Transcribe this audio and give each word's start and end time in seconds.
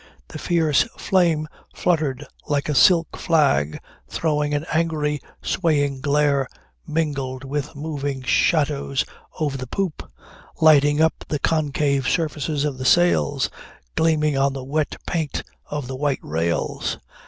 The 0.29 0.39
fierce 0.39 0.81
flame 0.97 1.47
fluttered 1.75 2.25
like 2.47 2.67
a 2.67 2.73
silk 2.73 3.17
flag, 3.17 3.77
throwing 4.07 4.51
an 4.55 4.65
angry 4.73 5.21
swaying 5.43 6.01
glare 6.01 6.47
mingled 6.87 7.43
with 7.43 7.75
moving 7.75 8.23
shadows 8.23 9.05
over 9.39 9.57
the 9.59 9.67
poop, 9.67 10.09
lighting 10.59 11.01
up 11.01 11.23
the 11.27 11.37
concave 11.37 12.09
surfaces 12.09 12.65
of 12.65 12.79
the 12.79 12.83
sails, 12.85 13.51
gleaming 13.95 14.35
on 14.35 14.53
the 14.53 14.63
wet 14.63 14.95
paint 15.05 15.43
of 15.67 15.85
the 15.87 15.95
white 15.95 16.23
rails. 16.23 16.97